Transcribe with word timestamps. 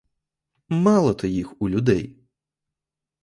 Мало 0.69 1.13
то 1.13 1.27
їх 1.27 1.61
у 1.61 1.69
людей! 1.69 2.19